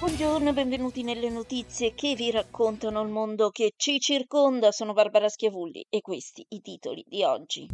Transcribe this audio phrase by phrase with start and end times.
[0.00, 4.72] Buongiorno e benvenuti nelle notizie che vi raccontano il mondo che ci circonda.
[4.72, 7.68] Sono Barbara Schiavulli e questi i titoli di oggi.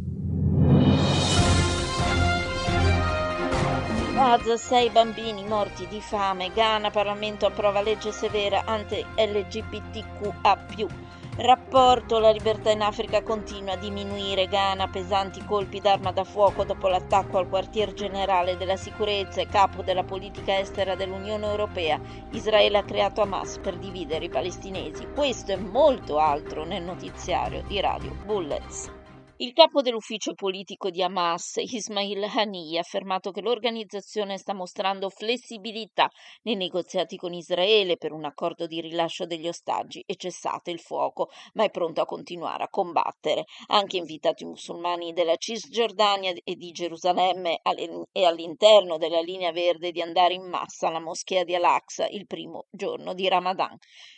[4.11, 6.51] Gaza, sei bambini morti di fame.
[6.51, 11.16] Ghana, Parlamento approva legge severa anti-LGBTQA+.
[11.39, 14.47] Rapporto La libertà in Africa continua a diminuire.
[14.47, 19.83] Ghana, pesanti colpi d'arma da fuoco dopo l'attacco al quartier generale della sicurezza e capo
[19.83, 22.01] della politica estera dell'Unione Europea.
[22.31, 25.09] Israele ha creato Hamas per dividere i palestinesi.
[25.13, 28.96] Questo e molto altro nel notiziario di Radio Bullets.
[29.39, 36.09] Il capo dell'ufficio politico di Hamas, Ismail Haniyeh, ha affermato che l'organizzazione sta mostrando flessibilità
[36.41, 41.29] nei negoziati con Israele per un accordo di rilascio degli ostaggi e cessate il fuoco,
[41.53, 43.45] ma è pronto a continuare a combattere.
[43.67, 47.59] Ha anche invitato i musulmani della Cisgiordania e di Gerusalemme
[48.11, 52.65] e all'interno della linea verde di andare in massa alla moschea di Al-Aqsa il primo
[52.71, 53.77] giorno di Ramadan.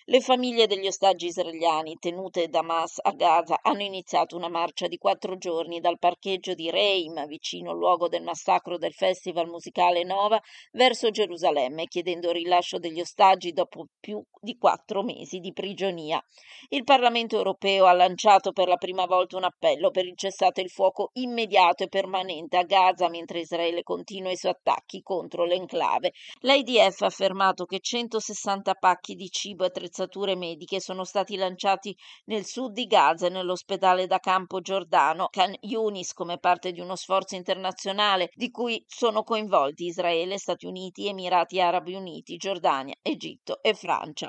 [0.09, 4.97] Le famiglie degli ostaggi israeliani tenute da Hamas a Gaza hanno iniziato una marcia di
[4.97, 10.41] quattro giorni dal parcheggio di Reim, vicino al luogo del massacro del festival musicale Nova,
[10.71, 16.23] verso Gerusalemme, chiedendo il rilascio degli ostaggi dopo più di quattro mesi di prigionia.
[16.69, 20.69] Il Parlamento europeo ha lanciato per la prima volta un appello per il cessate il
[20.69, 26.13] fuoco immediato e permanente a Gaza mentre Israele continua i suoi attacchi contro l'enclave.
[26.41, 31.95] L'IDF ha affermato che 160 pacchi di cibo e attrezzature mediche sono stati lanciati
[32.25, 36.95] nel sud di Gaza e nell'ospedale da campo giordano Khan Yunis come parte di uno
[36.95, 43.73] sforzo internazionale di cui sono coinvolti Israele, Stati Uniti, Emirati Arabi Uniti, Giordania, Egitto e
[43.73, 44.28] Francia.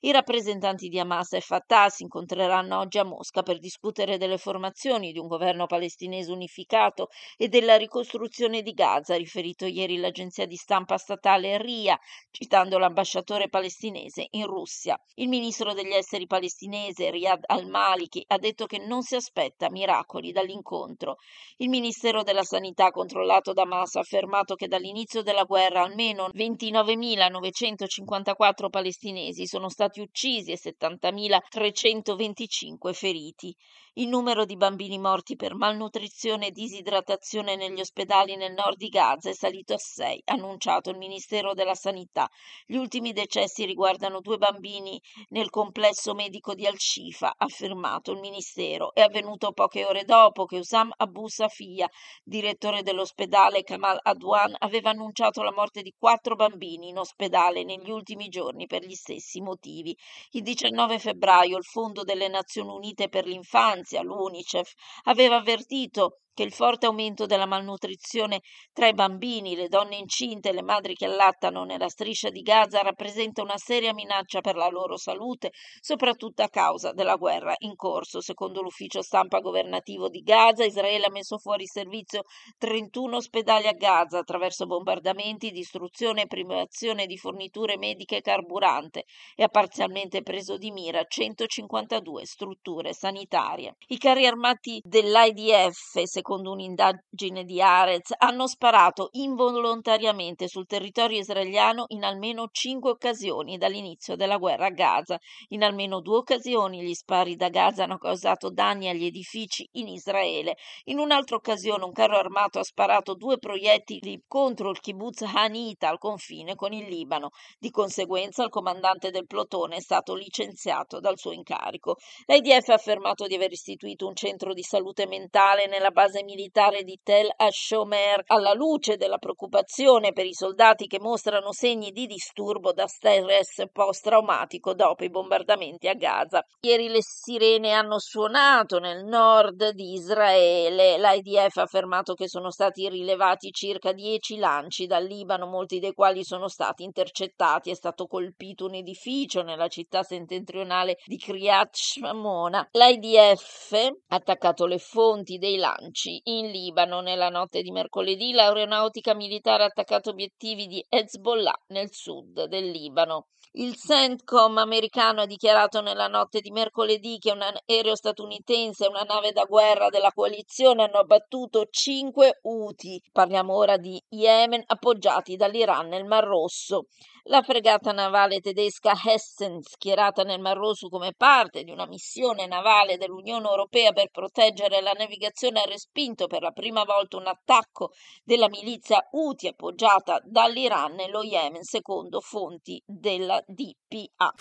[0.00, 5.10] I rappresentanti di Hamas e Fatah si incontreranno oggi a Mosca per discutere delle formazioni
[5.10, 10.98] di un governo palestinese unificato e della ricostruzione di Gaza, riferito ieri l'agenzia di stampa
[10.98, 11.98] statale RIA,
[12.30, 14.96] citando l'ambasciatore palestinese in Russia.
[15.14, 21.16] Il ministro degli esteri palestinese Riyad al-Maliki ha detto che non si aspetta miracoli dall'incontro.
[21.56, 28.70] Il Ministero della Sanità controllato da Hamas ha affermato che dall'inizio della guerra almeno 29.954
[28.70, 33.54] palestinesi sono stati uccisi e 70.325 feriti.
[33.98, 39.28] Il numero di bambini morti per malnutrizione e disidratazione negli ospedali nel nord di Gaza
[39.28, 42.30] è salito a 6, ha annunciato il Ministero della Sanità.
[42.64, 48.94] Gli ultimi decessi riguardano due bambini nel complesso medico di Al-Shifa, ha affermato il Ministero.
[48.94, 51.88] È avvenuto poche ore dopo che Usam Abu Safia,
[52.22, 58.28] direttore dell'ospedale Kamal Adwan, aveva annunciato la morte di quattro bambini in ospedale negli ultimi
[58.28, 59.92] giorni per gli stessi motivi.
[60.30, 66.52] Il 19 febbraio il Fondo delle Nazioni Unite per l'infanzia l'UNICEF, aveva avvertito che il
[66.52, 71.64] forte aumento della malnutrizione tra i bambini, le donne incinte e le madri che allattano
[71.64, 75.50] nella striscia di Gaza rappresenta una seria minaccia per la loro salute,
[75.80, 78.20] soprattutto a causa della guerra in corso.
[78.20, 82.22] Secondo l'ufficio stampa governativo di Gaza, Israele ha messo fuori servizio
[82.56, 89.42] 31 ospedali a Gaza attraverso bombardamenti, distruzione e privazione di forniture mediche e carburante e
[89.42, 93.74] ha parzialmente preso di mira 152 strutture sanitarie.
[93.88, 102.04] I carri armati dell'IDF, secondo un'indagine di Arez, hanno sparato involontariamente sul territorio israeliano in
[102.04, 105.18] almeno cinque occasioni dall'inizio della guerra a Gaza.
[105.48, 110.56] In almeno due occasioni gli spari da Gaza hanno causato danni agli edifici in Israele.
[110.84, 115.98] In un'altra occasione un carro armato ha sparato due proiettili contro il kibbutz Hanita al
[115.98, 117.30] confine con il Libano.
[117.58, 121.96] Di conseguenza il comandante del plotone è stato licenziato dal suo incarico.
[122.26, 126.98] L'IDF ha affermato di aver istituito un centro di salute mentale nella base militare di
[127.02, 132.86] Tel Hashomer alla luce della preoccupazione per i soldati che mostrano segni di disturbo da
[132.86, 136.42] stress post-traumatico dopo i bombardamenti a Gaza.
[136.60, 140.96] Ieri le sirene hanno suonato nel nord di Israele.
[140.98, 146.24] L'IDF ha affermato che sono stati rilevati circa 10 lanci dal Libano, molti dei quali
[146.24, 147.70] sono stati intercettati.
[147.70, 152.68] È stato colpito un edificio nella città settentrionale di Kiryat Shmona.
[152.72, 157.00] L'IDF ha attaccato le fonti dei lanci 11 in Libano.
[157.00, 163.26] Nella notte di mercoledì l'aeronautica militare ha attaccato obiettivi di Hezbollah nel sud del Libano.
[163.52, 169.02] Il CENTCOM americano ha dichiarato nella notte di mercoledì che un aereo statunitense e una
[169.02, 175.88] nave da guerra della coalizione hanno abbattuto cinque Houthi, parliamo ora di Yemen, appoggiati dall'Iran
[175.88, 176.84] nel Mar Rosso.
[177.30, 182.96] La fregata navale tedesca Hessen, schierata nel Mar Rosso come parte di una missione navale
[182.96, 187.90] dell'Unione Europea per proteggere la navigazione, ha respinto per la prima volta un attacco
[188.24, 194.32] della milizia Houthi appoggiata dall'Iran nello Yemen, secondo fonti della DPA.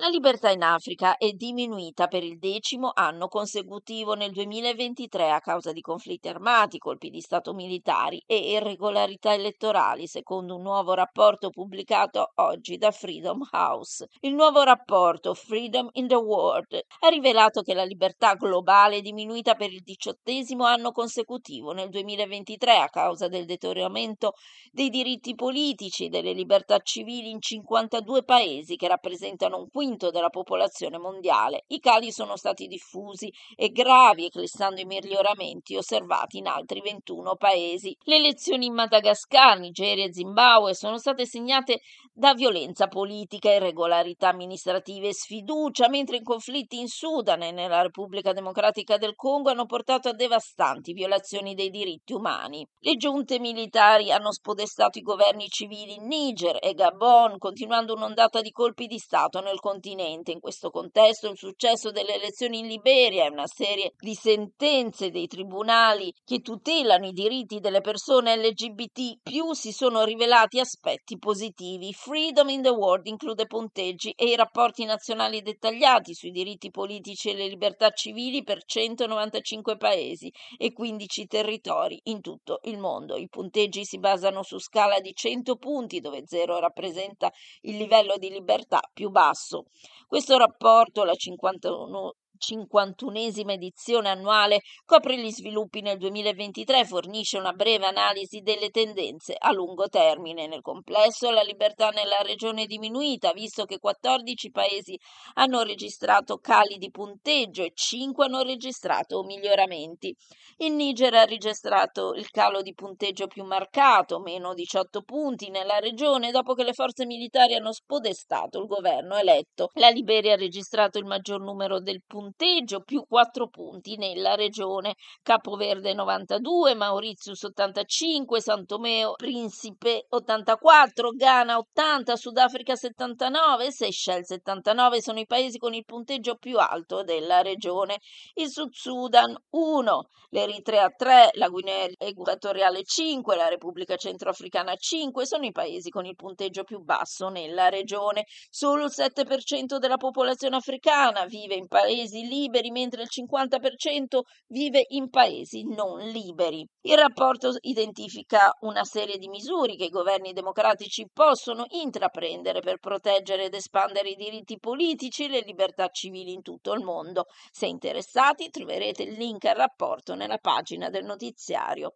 [0.00, 5.72] La libertà in Africa è diminuita per il decimo anno consecutivo nel 2023 a causa
[5.72, 12.30] di conflitti armati, colpi di Stato militari e irregolarità elettorali, secondo un nuovo rapporto pubblicato
[12.36, 14.06] oggi da Freedom House.
[14.20, 19.56] Il nuovo rapporto Freedom in the World ha rivelato che la libertà globale è diminuita
[19.56, 24.34] per il diciottesimo anno consecutivo nel 2023 a causa del deterioramento
[24.70, 30.10] dei diritti politici e delle libertà civili in 52 paesi che rappresentano un quinto quinto
[30.10, 31.64] della popolazione mondiale.
[31.68, 37.96] I cali sono stati diffusi e gravi, eclissando i miglioramenti osservati in altri 21 paesi.
[38.02, 41.80] Le elezioni in Madagascar, Nigeria e Zimbabwe sono state segnate
[42.18, 48.32] da violenza politica, irregolarità amministrative e sfiducia, mentre i conflitti in Sudan e nella Repubblica
[48.32, 52.66] Democratica del Congo hanno portato a devastanti violazioni dei diritti umani.
[52.80, 58.50] Le giunte militari hanno spodestato i governi civili in Niger e Gabon, continuando un'ondata di
[58.50, 60.32] colpi di Stato nel continente.
[60.32, 65.28] In questo contesto il successo delle elezioni in Liberia e una serie di sentenze dei
[65.28, 69.18] tribunali che tutelano i diritti delle persone LGBT
[69.52, 71.92] si sono rivelati aspetti positivi.
[72.08, 77.34] Freedom in the World include punteggi e i rapporti nazionali dettagliati sui diritti politici e
[77.34, 83.14] le libertà civili per 195 paesi e 15 territori in tutto il mondo.
[83.14, 87.30] I punteggi si basano su scala di 100 punti dove 0 rappresenta
[87.64, 89.66] il livello di libertà più basso.
[90.06, 97.52] Questo rapporto, la 51 51esima edizione annuale, copre gli sviluppi nel 2023 e fornisce una
[97.52, 100.46] breve analisi delle tendenze a lungo termine.
[100.46, 104.98] Nel complesso la libertà nella regione è diminuita, visto che 14 paesi
[105.34, 110.14] hanno registrato cali di punteggio e 5 hanno registrato miglioramenti.
[110.58, 116.30] Il Niger ha registrato il calo di punteggio più marcato, meno 18 punti nella regione,
[116.30, 119.70] dopo che le forze militari hanno spodestato il governo eletto.
[119.74, 124.96] La Liberia ha registrato il maggior numero del punteggio punteggio più 4 punti nella regione.
[125.22, 135.20] Capoverde 92, Mauritius 85, San Tomeo Principe 84, Ghana 80, Sudafrica 79, Seychelles 79 sono
[135.20, 137.98] i paesi con il punteggio più alto della regione.
[138.34, 145.46] Il Sud Sudan 1, l'Eritrea 3, la Guinea Equatoriale 5, la Repubblica Centroafricana 5 sono
[145.46, 148.24] i paesi con il punteggio più basso nella regione.
[148.50, 154.84] Solo il 7% della popolazione africana vive in paesi paesi liberi, mentre il 50% vive
[154.88, 156.66] in paesi non liberi.
[156.82, 163.44] Il rapporto identifica una serie di misure che i governi democratici possono intraprendere per proteggere
[163.44, 167.26] ed espandere i diritti politici e le libertà civili in tutto il mondo.
[167.50, 171.92] Se interessati troverete il link al rapporto nella pagina del notiziario.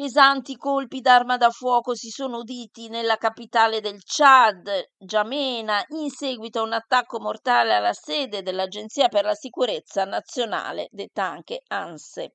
[0.00, 6.60] Pesanti colpi d'arma da fuoco si sono uditi nella capitale del Chad, Giamena, in seguito
[6.60, 12.32] a un attacco mortale alla sede dell'Agenzia per la sicurezza nazionale, detta anche ANSE.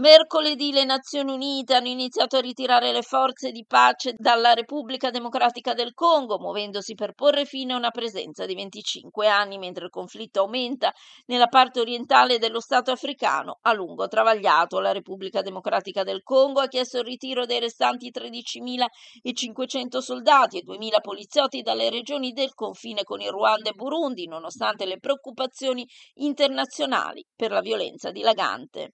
[0.00, 5.74] Mercoledì le Nazioni Unite hanno iniziato a ritirare le forze di pace dalla Repubblica Democratica
[5.74, 10.40] del Congo, muovendosi per porre fine a una presenza di 25 anni, mentre il conflitto
[10.40, 10.90] aumenta
[11.26, 14.80] nella parte orientale dello Stato africano a lungo travagliato.
[14.80, 21.00] La Repubblica Democratica del Congo ha chiesto il ritiro dei restanti 13.500 soldati e 2.000
[21.02, 27.50] poliziotti dalle regioni del confine con il Ruanda e Burundi, nonostante le preoccupazioni internazionali per
[27.50, 28.92] la violenza dilagante.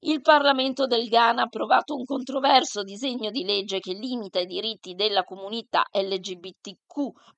[0.00, 4.94] Il Parlamento del Ghana ha approvato un controverso disegno di legge che limita i diritti
[4.94, 6.87] della comunità LGBTQ,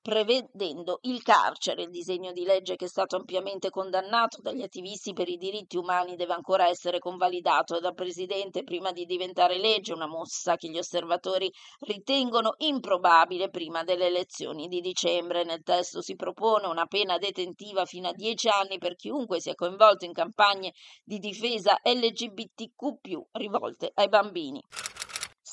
[0.01, 1.83] prevedendo il carcere.
[1.83, 6.15] Il disegno di legge, che è stato ampiamente condannato dagli attivisti per i diritti umani,
[6.15, 11.51] deve ancora essere convalidato dal Presidente prima di diventare legge, una mossa che gli osservatori
[11.79, 15.43] ritengono improbabile prima delle elezioni di dicembre.
[15.43, 20.05] Nel testo si propone una pena detentiva fino a dieci anni per chiunque sia coinvolto
[20.05, 24.61] in campagne di difesa LGBT LGBTQ rivolte ai bambini.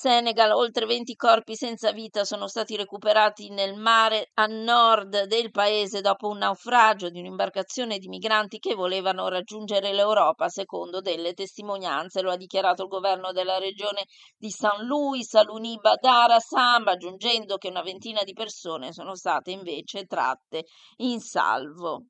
[0.01, 6.01] Senegal, oltre 20 corpi senza vita sono stati recuperati nel mare a nord del paese
[6.01, 12.23] dopo un naufragio di un'imbarcazione di migranti che volevano raggiungere l'Europa, secondo delle testimonianze.
[12.23, 14.05] Lo ha dichiarato il governo della regione
[14.37, 20.05] di San Luis, Aluniba Dara Samba, aggiungendo che una ventina di persone sono state invece
[20.05, 20.67] tratte
[20.99, 22.05] in salvo.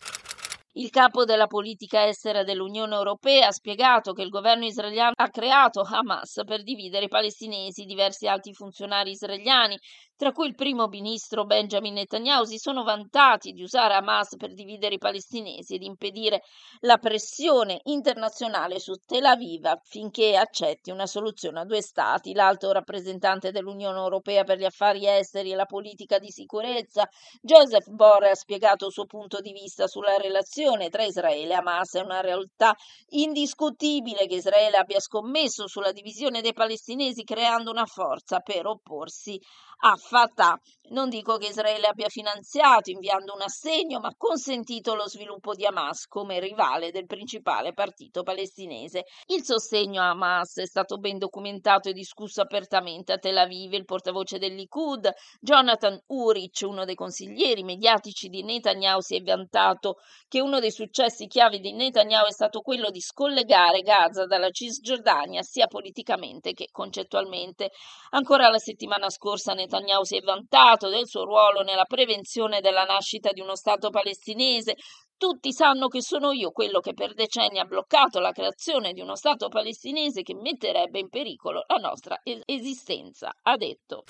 [0.78, 5.80] Il capo della politica estera dell'Unione Europea ha spiegato che il governo israeliano ha creato
[5.80, 7.84] Hamas per dividere i palestinesi.
[7.84, 9.76] Diversi alti funzionari israeliani
[10.18, 14.96] tra cui il primo ministro Benjamin Netanyahu, si sono vantati di usare Hamas per dividere
[14.96, 16.42] i palestinesi ed impedire
[16.80, 22.34] la pressione internazionale su Tel Aviv affinché accetti una soluzione a due stati.
[22.34, 27.08] L'alto rappresentante dell'Unione Europea per gli affari esteri e la politica di sicurezza,
[27.40, 31.94] Joseph Borrell, ha spiegato il suo punto di vista sulla relazione tra Israele e Hamas.
[31.94, 32.74] È una realtà
[33.10, 39.40] indiscutibile che Israele abbia scommesso sulla divisione dei palestinesi creando una forza per opporsi
[39.80, 40.58] a Fatah.
[40.90, 46.06] Non dico che Israele abbia finanziato inviando un assegno, ma consentito lo sviluppo di Hamas
[46.06, 49.04] come rivale del principale partito palestinese.
[49.26, 53.74] Il sostegno a Hamas è stato ben documentato e discusso apertamente a Tel Aviv.
[53.74, 59.96] Il portavoce del Likud, Jonathan Uric, uno dei consiglieri mediatici di Netanyahu, si è vantato
[60.26, 65.42] che uno dei successi chiavi di Netanyahu è stato quello di scollegare Gaza dalla Cisgiordania
[65.42, 67.72] sia politicamente che concettualmente.
[68.12, 73.30] Ancora la settimana scorsa Netanyahu si è vantato del suo ruolo nella prevenzione della nascita
[73.32, 74.76] di uno Stato palestinese.
[75.16, 79.16] Tutti sanno che sono io quello che per decenni ha bloccato la creazione di uno
[79.16, 84.04] Stato palestinese che metterebbe in pericolo la nostra esistenza, ha detto.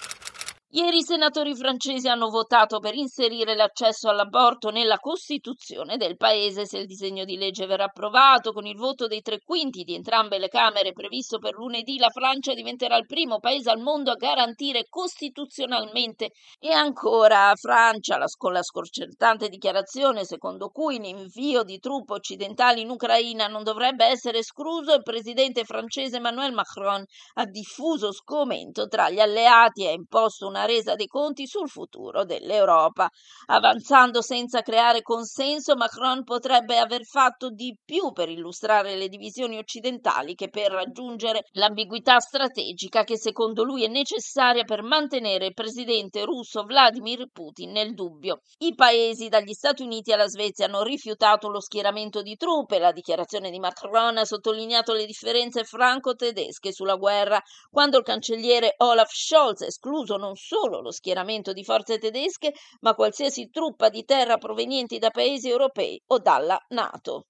[0.71, 6.77] Ieri i senatori francesi hanno votato per inserire l'accesso all'aborto nella Costituzione del paese se
[6.77, 10.49] il disegno di legge verrà approvato con il voto dei tre quinti di entrambe le
[10.49, 11.97] Camere previsto per lunedì.
[11.97, 18.27] La Francia diventerà il primo paese al mondo a garantire costituzionalmente e ancora Francia, la,
[18.37, 24.41] con la sconcertante dichiarazione secondo cui l'invio di truppe occidentali in Ucraina non dovrebbe essere
[24.41, 27.03] escluso, il presidente francese Emmanuel Macron
[27.37, 31.69] ha diffuso sgomento tra gli alleati e ha imposto una una resa dei conti sul
[31.69, 33.09] futuro dell'Europa.
[33.47, 40.35] Avanzando senza creare consenso, Macron potrebbe aver fatto di più per illustrare le divisioni occidentali
[40.35, 46.65] che per raggiungere l'ambiguità strategica che secondo lui è necessaria per mantenere il presidente russo
[46.65, 48.41] Vladimir Putin nel dubbio.
[48.59, 52.79] I paesi dagli Stati Uniti alla Svezia hanno rifiutato lo schieramento di truppe.
[52.79, 59.13] La dichiarazione di Macron ha sottolineato le differenze franco-tedesche sulla guerra, quando il cancelliere Olaf
[59.13, 64.99] Scholz escluso non solo lo schieramento di forze tedesche, ma qualsiasi truppa di terra provenienti
[64.99, 67.27] da paesi europei o dalla NATO.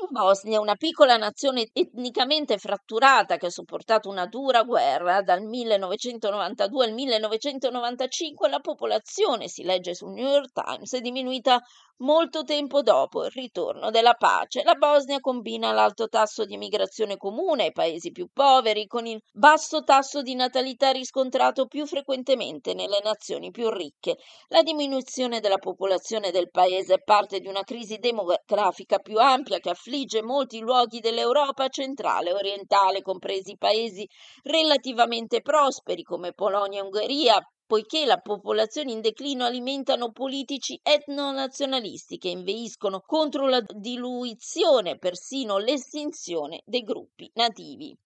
[0.00, 6.86] In Bosnia, una piccola nazione etnicamente fratturata che ha sopportato una dura guerra dal 1992
[6.86, 11.60] al 1995, la popolazione, si legge sul New York Times, è diminuita
[11.98, 14.62] molto tempo dopo il ritorno della pace.
[14.64, 19.82] La Bosnia combina l'alto tasso di emigrazione comune ai paesi più poveri con il basso
[19.82, 24.16] tasso di natalità riscontrato più frequentemente nelle nazioni più ricche.
[24.48, 29.70] La diminuzione della popolazione del paese è parte di una crisi demografica più ampia che
[29.70, 34.08] affligge molti luoghi dell'Europa centrale e orientale, compresi paesi
[34.42, 37.40] relativamente prosperi come Polonia e Ungheria,
[37.72, 46.60] poiché la popolazione in declino alimentano politici etnonazionalisti che inveiscono contro la diluizione, persino l'estinzione
[46.66, 47.96] dei gruppi nativi.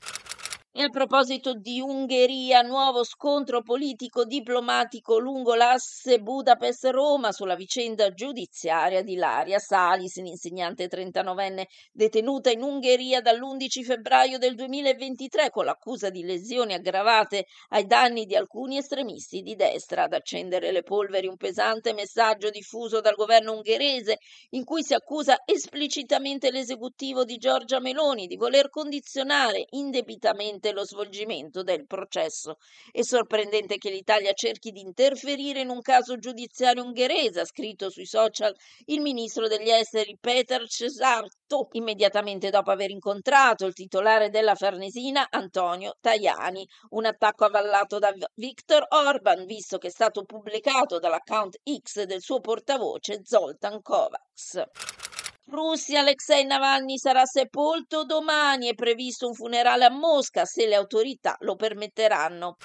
[0.78, 9.14] E a proposito di Ungheria, nuovo scontro politico-diplomatico lungo l'asse Budapest-Roma sulla vicenda giudiziaria di
[9.14, 16.74] Laria Salis, l'insegnante 39enne detenuta in Ungheria dall'11 febbraio del 2023 con l'accusa di lesioni
[16.74, 20.02] aggravate ai danni di alcuni estremisti di destra.
[20.02, 24.18] Ad accendere le polveri un pesante messaggio diffuso dal governo ungherese
[24.50, 31.62] in cui si accusa esplicitamente l'esecutivo di Giorgia Meloni di voler condizionare indebitamente lo svolgimento
[31.62, 32.56] del processo.
[32.90, 38.06] È sorprendente che l'Italia cerchi di interferire in un caso giudiziario ungherese, ha scritto sui
[38.06, 38.54] social
[38.86, 45.96] il ministro degli esteri Peter Cesarto, immediatamente dopo aver incontrato il titolare della Farnesina Antonio
[46.00, 46.66] Tajani.
[46.90, 52.40] Un attacco avallato da Viktor Orban, visto che è stato pubblicato dall'account X del suo
[52.40, 55.05] portavoce Zoltan Kovacs.
[55.48, 61.36] Russia, Alexei Navalny sarà sepolto domani, è previsto un funerale a Mosca se le autorità
[61.40, 62.56] lo permetteranno.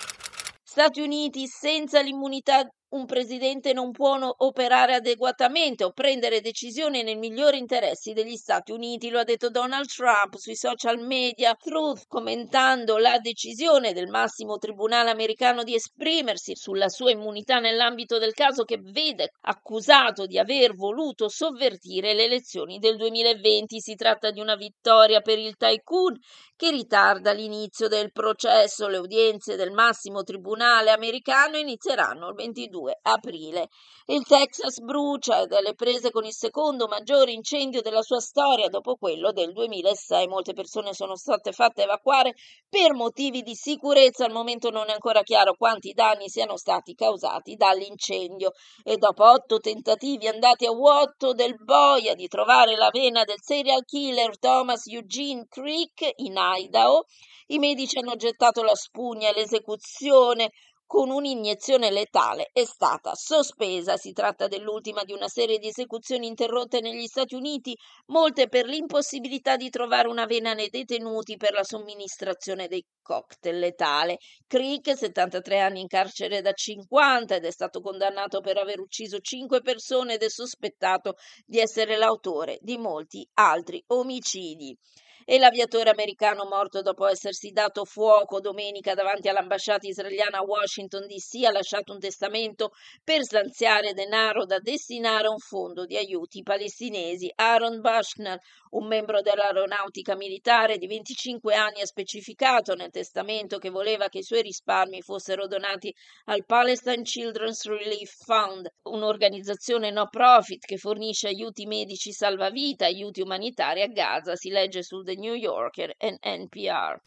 [0.63, 7.55] Stati Uniti senza l'immunità un presidente non può operare adeguatamente o prendere decisioni nel migliore
[7.55, 13.17] interessi degli Stati Uniti, lo ha detto Donald Trump sui social media Truth, commentando la
[13.19, 19.31] decisione del massimo tribunale americano di esprimersi sulla sua immunità nell'ambito del caso che vede
[19.41, 23.79] accusato di aver voluto sovvertire le elezioni del 2020.
[23.79, 26.17] Si tratta di una vittoria per il tycoon
[26.57, 28.87] che ritarda l'inizio del processo.
[28.87, 33.69] Le udienze del massimo tribunale americano inizieranno il 22 aprile.
[34.05, 39.31] Il Texas brucia ed prese con il secondo maggiore incendio della sua storia dopo quello
[39.31, 40.27] del 2006.
[40.27, 42.33] Molte persone sono state fatte evacuare
[42.67, 44.25] per motivi di sicurezza.
[44.25, 48.51] Al momento non è ancora chiaro quanti danni siano stati causati dall'incendio
[48.83, 53.83] e dopo otto tentativi andati a vuoto del boia di trovare la vena del serial
[53.85, 57.05] killer Thomas Eugene Creek in Idaho,
[57.47, 60.51] i medici hanno gettato la spugna e l'esecuzione
[60.91, 63.95] con un'iniezione letale è stata sospesa.
[63.95, 67.73] Si tratta dell'ultima di una serie di esecuzioni interrotte negli Stati Uniti,
[68.07, 74.17] molte per l'impossibilità di trovare una vena nei detenuti per la somministrazione dei cocktail letale.
[74.45, 79.61] Creek, 73 anni in carcere da 50 ed è stato condannato per aver ucciso 5
[79.61, 81.13] persone ed è sospettato
[81.45, 84.77] di essere l'autore di molti altri omicidi
[85.25, 91.45] e l'aviatore americano morto dopo essersi dato fuoco domenica davanti all'ambasciata israeliana a Washington DC
[91.45, 92.71] ha lasciato un testamento
[93.03, 97.31] per stanziare denaro da destinare a un fondo di aiuti palestinesi.
[97.35, 98.37] Aaron Bushnell,
[98.71, 104.23] un membro dell'aeronautica militare di 25 anni, ha specificato nel testamento che voleva che i
[104.23, 105.93] suoi risparmi fossero donati
[106.25, 113.81] al Palestine Children's Relief Fund, un'organizzazione no profit che fornisce aiuti medici salvavita, aiuti umanitari
[113.81, 114.35] a Gaza.
[114.35, 117.01] Si legge sul The New Yorker e NPR.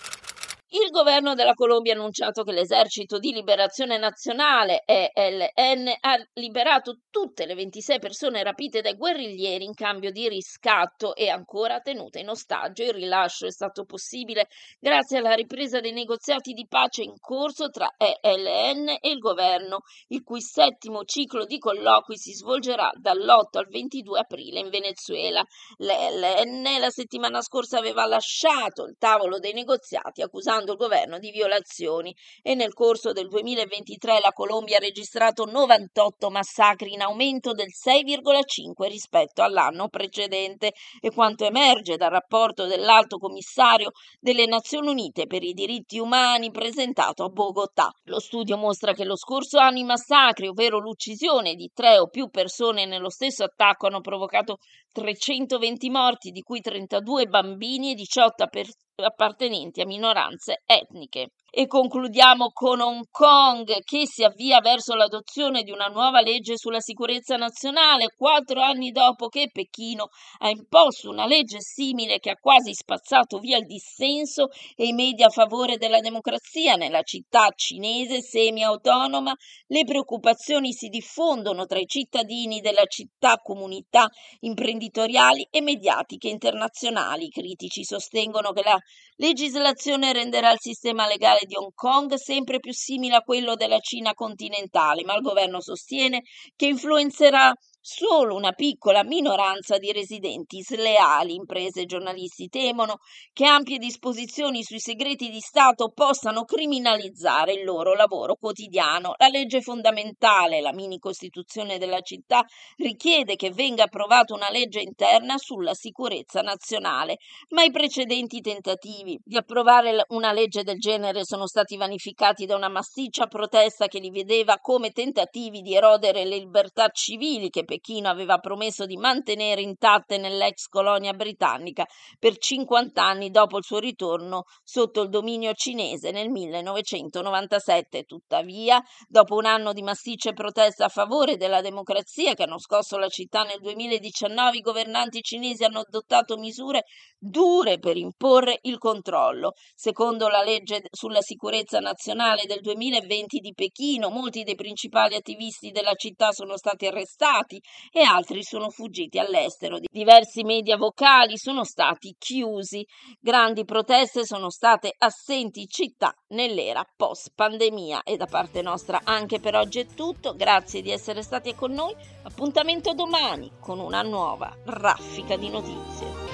[0.76, 7.46] Il governo della Colombia ha annunciato che l'esercito di liberazione nazionale ELN ha liberato tutte
[7.46, 12.82] le 26 persone rapite dai guerriglieri in cambio di riscatto e ancora tenute in ostaggio.
[12.82, 14.48] Il rilascio è stato possibile
[14.80, 20.24] grazie alla ripresa dei negoziati di pace in corso tra ELN e il governo, il
[20.24, 25.40] cui settimo ciclo di colloqui si svolgerà dall'8 al 22 aprile in Venezuela.
[25.76, 31.30] L'ELN la settimana scorsa aveva lasciato il tavolo dei negoziati accusando accusando il governo di
[31.30, 37.68] violazioni e nel corso del 2023 la Colombia ha registrato 98 massacri in aumento del
[37.68, 45.42] 6,5 rispetto all'anno precedente e quanto emerge dal rapporto dell'Alto Commissario delle Nazioni Unite per
[45.42, 47.90] i diritti umani presentato a Bogotà.
[48.04, 52.28] Lo studio mostra che lo scorso anno i massacri, ovvero l'uccisione di tre o più
[52.28, 54.58] persone nello stesso attacco, hanno provocato
[54.92, 61.30] 320 morti, di cui 32 bambini e 18 persone appartenenti a minoranze etniche.
[61.56, 66.80] E concludiamo con Hong Kong che si avvia verso l'adozione di una nuova legge sulla
[66.80, 72.74] sicurezza nazionale, quattro anni dopo che Pechino ha imposto una legge simile che ha quasi
[72.74, 79.32] spazzato via il dissenso e i media a favore della democrazia nella città cinese semi-autonoma.
[79.68, 84.08] Le preoccupazioni si diffondono tra i cittadini della città, comunità
[84.40, 87.26] imprenditoriali e mediatiche internazionali.
[87.26, 88.78] I critici sostengono che la
[89.18, 94.14] legislazione renderà il sistema legale di Hong Kong sempre più simile a quello della Cina
[94.14, 96.22] continentale, ma il governo sostiene
[96.56, 97.52] che influenzerà
[97.86, 104.80] Solo una piccola minoranza di residenti sleali, imprese e giornalisti temono che ampie disposizioni sui
[104.80, 109.12] segreti di Stato possano criminalizzare il loro lavoro quotidiano.
[109.18, 112.42] La legge fondamentale, la mini costituzione della città,
[112.78, 117.18] richiede che venga approvata una legge interna sulla sicurezza nazionale,
[117.50, 122.70] ma i precedenti tentativi di approvare una legge del genere sono stati vanificati da una
[122.70, 128.38] massiccia protesta che li vedeva come tentativi di erodere le libertà civili che Pechino aveva
[128.38, 131.84] promesso di mantenere intatte nell'ex colonia britannica
[132.20, 138.04] per 50 anni dopo il suo ritorno sotto il dominio cinese nel 1997.
[138.04, 143.08] Tuttavia, dopo un anno di massicce proteste a favore della democrazia che hanno scosso la
[143.08, 146.84] città nel 2019, i governanti cinesi hanno adottato misure
[147.18, 149.52] dure per imporre il controllo.
[149.74, 155.94] Secondo la legge sulla sicurezza nazionale del 2020 di Pechino, molti dei principali attivisti della
[155.94, 157.60] città sono stati arrestati
[157.92, 159.78] e altri sono fuggiti all'estero.
[159.80, 162.86] Diversi media vocali sono stati chiusi.
[163.20, 169.40] Grandi proteste sono state assenti in città nell'era post pandemia e da parte nostra anche
[169.40, 170.34] per oggi è tutto.
[170.34, 171.94] Grazie di essere stati con noi.
[172.22, 176.33] Appuntamento domani con una nuova raffica di notizie.